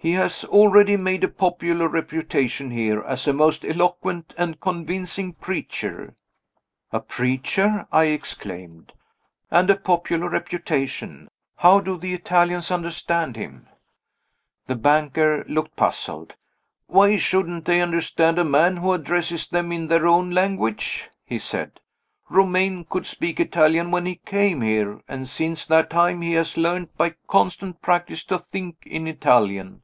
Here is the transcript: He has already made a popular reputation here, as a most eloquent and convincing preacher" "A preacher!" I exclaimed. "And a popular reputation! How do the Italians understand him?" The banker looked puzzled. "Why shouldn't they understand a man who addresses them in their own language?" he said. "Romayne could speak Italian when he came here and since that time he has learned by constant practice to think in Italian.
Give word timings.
He 0.00 0.12
has 0.12 0.44
already 0.44 0.96
made 0.96 1.24
a 1.24 1.28
popular 1.28 1.88
reputation 1.88 2.70
here, 2.70 3.00
as 3.02 3.26
a 3.26 3.32
most 3.32 3.64
eloquent 3.64 4.32
and 4.38 4.60
convincing 4.60 5.32
preacher" 5.32 6.14
"A 6.92 7.00
preacher!" 7.00 7.84
I 7.90 8.04
exclaimed. 8.04 8.92
"And 9.50 9.68
a 9.70 9.74
popular 9.74 10.28
reputation! 10.28 11.26
How 11.56 11.80
do 11.80 11.98
the 11.98 12.14
Italians 12.14 12.70
understand 12.70 13.34
him?" 13.34 13.66
The 14.68 14.76
banker 14.76 15.44
looked 15.48 15.74
puzzled. 15.74 16.36
"Why 16.86 17.16
shouldn't 17.16 17.64
they 17.64 17.80
understand 17.80 18.38
a 18.38 18.44
man 18.44 18.76
who 18.76 18.92
addresses 18.92 19.48
them 19.48 19.72
in 19.72 19.88
their 19.88 20.06
own 20.06 20.30
language?" 20.30 21.10
he 21.24 21.40
said. 21.40 21.80
"Romayne 22.28 22.84
could 22.84 23.04
speak 23.04 23.40
Italian 23.40 23.90
when 23.90 24.06
he 24.06 24.20
came 24.24 24.60
here 24.60 25.00
and 25.08 25.26
since 25.28 25.66
that 25.66 25.90
time 25.90 26.22
he 26.22 26.34
has 26.34 26.56
learned 26.56 26.96
by 26.96 27.16
constant 27.26 27.82
practice 27.82 28.22
to 28.26 28.38
think 28.38 28.76
in 28.86 29.08
Italian. 29.08 29.82